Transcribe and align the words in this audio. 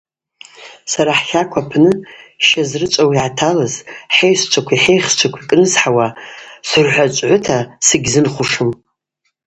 Сара 0.91 1.13
хӏхакв 1.21 1.55
апны 1.61 1.91
ща 2.45 2.61
зрычӏвауа 2.69 3.13
йгӏаталыз, 3.15 3.73
хӏайщчвакви 4.15 4.77
хӏайхщчвакви 4.83 5.47
кӏнызхӏауа 5.49 6.07
сырхӏвачӏвгӏвыта 6.69 7.57
сыгьзынхушым. 7.85 8.69